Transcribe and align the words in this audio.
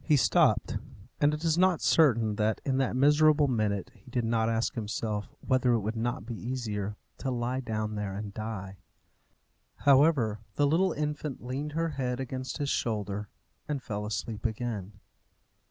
He 0.00 0.16
stopped, 0.16 0.78
and 1.20 1.34
it 1.34 1.44
is 1.44 1.58
not 1.58 1.82
certain 1.82 2.36
that, 2.36 2.62
in 2.64 2.78
that 2.78 2.96
miserable 2.96 3.48
minute, 3.48 3.90
he 3.92 4.10
did 4.10 4.24
not 4.24 4.48
ask 4.48 4.74
himself 4.74 5.34
whether 5.46 5.72
it 5.74 5.80
would 5.80 5.94
not 5.94 6.24
be 6.24 6.34
easier 6.34 6.96
to 7.18 7.30
lie 7.30 7.60
down 7.60 7.94
there 7.94 8.14
and 8.16 8.32
die. 8.32 8.78
However, 9.84 10.40
the 10.54 10.66
little 10.66 10.94
infant 10.94 11.44
leaned 11.44 11.72
her 11.72 11.90
head 11.90 12.18
against 12.18 12.56
his 12.56 12.70
shoulder, 12.70 13.28
and 13.68 13.82
fell 13.82 14.06
asleep 14.06 14.46
again. 14.46 15.00